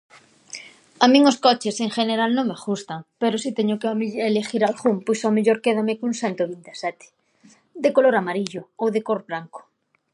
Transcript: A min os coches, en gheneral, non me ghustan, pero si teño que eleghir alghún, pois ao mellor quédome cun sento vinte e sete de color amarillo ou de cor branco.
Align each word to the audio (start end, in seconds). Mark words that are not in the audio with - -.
A 1.03 1.05
min 1.13 1.23
os 1.31 1.37
coches, 1.45 1.75
en 1.83 1.89
gheneral, 1.95 2.31
non 2.33 2.47
me 2.49 2.55
ghustan, 2.63 3.01
pero 3.21 3.35
si 3.43 3.49
teño 3.57 3.75
que 3.81 3.89
eleghir 4.29 4.61
alghún, 4.63 4.97
pois 5.05 5.19
ao 5.21 5.35
mellor 5.37 5.57
quédome 5.65 5.97
cun 5.99 6.13
sento 6.21 6.49
vinte 6.51 6.69
e 6.75 6.77
sete 6.83 7.05
de 7.83 7.89
color 7.95 8.15
amarillo 8.17 8.61
ou 8.81 8.87
de 8.95 9.01
cor 9.07 9.19
branco. 9.29 9.59